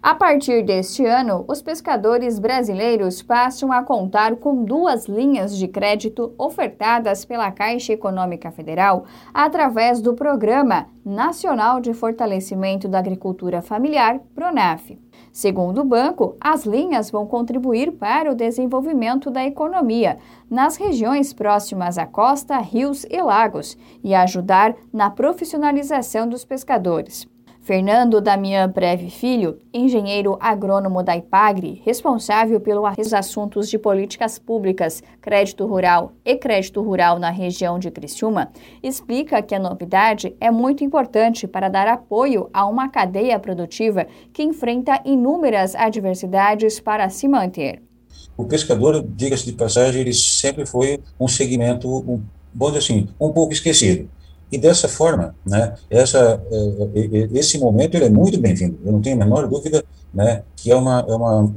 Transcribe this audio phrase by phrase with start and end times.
[0.00, 6.32] A partir deste ano, os pescadores brasileiros passam a contar com duas linhas de crédito
[6.38, 14.96] ofertadas pela Caixa Econômica Federal através do Programa Nacional de Fortalecimento da Agricultura Familiar, PRONAF.
[15.32, 20.18] Segundo o banco, as linhas vão contribuir para o desenvolvimento da economia
[20.48, 27.26] nas regiões próximas à costa, rios e lagos e ajudar na profissionalização dos pescadores.
[27.60, 35.66] Fernando Damian Preve Filho, engenheiro agrônomo da IPAGRE, responsável pelos assuntos de políticas públicas, crédito
[35.66, 38.50] rural e crédito rural na região de Criciúma,
[38.82, 44.42] explica que a novidade é muito importante para dar apoio a uma cadeia produtiva que
[44.42, 47.82] enfrenta inúmeras adversidades para se manter.
[48.36, 52.22] O pescador, diga-se de passagem, ele sempre foi um segmento, um,
[52.54, 54.08] bom assim, um pouco esquecido
[54.50, 58.78] e dessa forma, né, essa, eh, esse momento ele é muito bem-vindo.
[58.84, 61.52] Eu não tenho a menor dúvida, né, que é uma, é uma,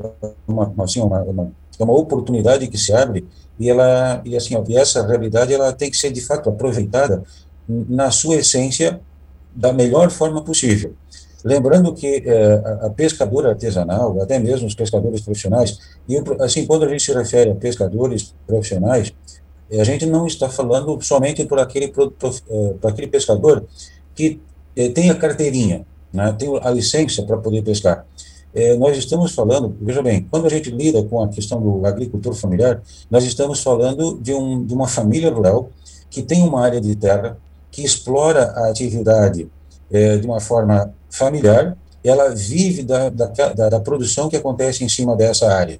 [0.48, 3.26] uma, assim, uma, uma, é uma oportunidade que se abre
[3.58, 7.24] e ela e assim, essa realidade ela tem que ser de fato aproveitada
[7.68, 9.00] na sua essência
[9.56, 10.94] da melhor forma possível.
[11.44, 16.90] Lembrando que eh, a pescadora artesanal, até mesmo os pescadores profissionais, e assim quando a
[16.90, 19.14] gente se refere a pescadores profissionais,
[19.80, 23.66] a gente não está falando somente por aquele, por, eh, por aquele pescador
[24.14, 24.40] que
[24.76, 28.06] eh, tem a carteirinha, né, tem a licença para poder pescar.
[28.54, 32.34] Eh, nós estamos falando, veja bem, quando a gente lida com a questão do agricultor
[32.34, 35.70] familiar, nós estamos falando de, um, de uma família rural
[36.10, 37.38] que tem uma área de terra,
[37.72, 39.50] que explora a atividade
[39.90, 45.16] de uma forma familiar, ela vive da, da, da, da produção que acontece em cima
[45.18, 45.80] dessa área.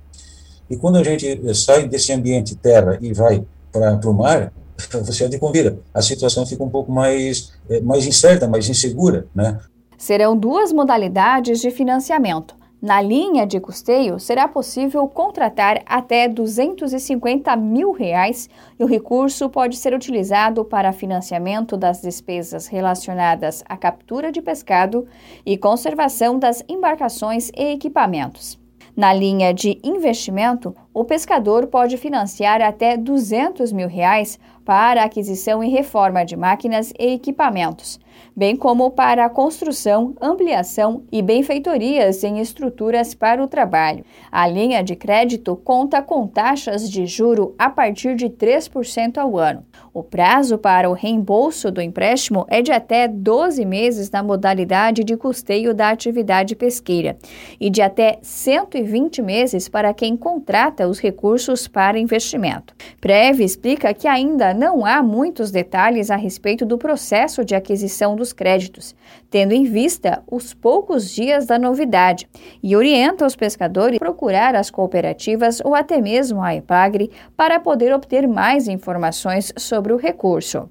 [0.70, 4.52] E quando a gente sai desse ambiente terra e vai para o mar,
[5.04, 5.80] você é de convida.
[5.94, 9.60] A situação fica um pouco mais, eh, mais incerta, mais insegura, né?
[9.98, 12.56] Serão duas modalidades de financiamento.
[12.82, 19.78] Na linha de custeio, será possível contratar até 250 mil reais e o recurso pode
[19.78, 25.06] ser utilizado para financiamento das despesas relacionadas à captura de pescado
[25.46, 28.60] e conservação das embarcações e equipamentos.
[28.98, 35.70] Na linha de investimento, o pescador pode financiar até 200 mil reais para aquisição e
[35.70, 38.00] reforma de máquinas e equipamentos,
[38.36, 44.06] bem como para a construção, ampliação e benfeitorias em estruturas para o trabalho.
[44.32, 49.66] A linha de crédito conta com taxas de juro a partir de 3% ao ano.
[49.94, 55.18] O prazo para o reembolso do empréstimo é de até 12 meses na modalidade de
[55.18, 57.18] custeio da atividade pesqueira
[57.60, 62.74] e de até 120 meses para quem contrata os recursos para investimento.
[63.02, 68.34] Preve explica que ainda não há muitos detalhes a respeito do processo de aquisição dos
[68.34, 68.96] créditos,
[69.30, 72.28] tendo em vista os poucos dias da novidade,
[72.62, 77.94] e orienta os pescadores a procurar as cooperativas ou até mesmo a EPAGRE para poder
[77.94, 80.70] obter mais informações sobre o recurso.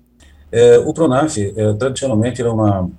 [0.52, 2.91] É, o Pronaf, é, tradicionalmente, é uma,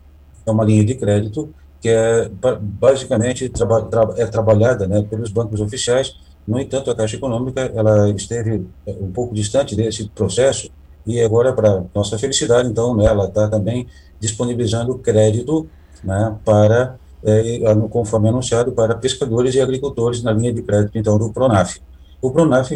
[0.46, 2.30] é uma linha de crédito que é
[2.62, 6.16] basicamente traba, tra, é trabalhada né, pelos bancos oficiais.
[6.48, 10.70] No entanto, a Caixa Econômica ela esteve é, um pouco distante desse processo
[11.06, 13.88] e agora, para nossa felicidade, então, né, ela está também
[14.20, 15.68] disponibilizando crédito
[16.04, 17.60] né, para, é,
[17.90, 21.80] conforme anunciado, para pescadores e agricultores na linha de crédito, então, do Pronaf.
[22.22, 22.72] O Pronaf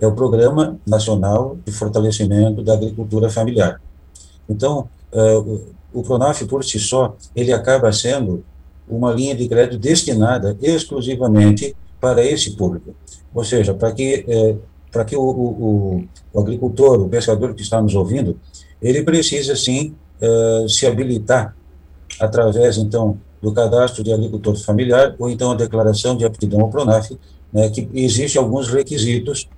[0.00, 3.80] é o Programa Nacional de Fortalecimento da Agricultura Familiar.
[4.48, 5.60] Então, uh,
[5.92, 8.44] o Pronaf, por si só, ele acaba sendo
[8.88, 12.94] uma linha de crédito destinada exclusivamente para esse público.
[13.34, 14.56] Ou seja, para que, eh,
[14.90, 18.38] para que o, o, o, agricultor, o pescador que está nos ouvindo,
[18.80, 21.56] ele precisa, sim, eh, se habilitar
[22.20, 27.10] através, então, do cadastro de agricultor familiar ou então a declaração de aptidão ao Pronaf,
[27.52, 29.48] né, que existe alguns requisitos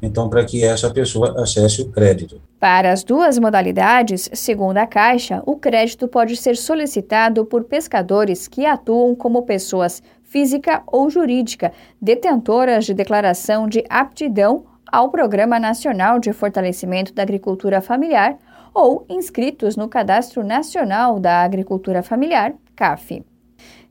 [0.00, 2.40] então, para que essa pessoa acesse o crédito.
[2.60, 8.66] Para as duas modalidades, segundo a Caixa, o crédito pode ser solicitado por pescadores que
[8.66, 16.32] atuam como pessoas física ou jurídica, detentoras de declaração de aptidão ao Programa Nacional de
[16.32, 18.36] Fortalecimento da Agricultura Familiar
[18.74, 23.24] ou inscritos no Cadastro Nacional da Agricultura Familiar, CAF.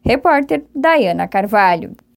[0.04, 1.94] Repórter Dayana Carvalho.